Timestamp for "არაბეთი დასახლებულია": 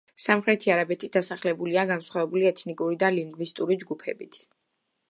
0.75-1.83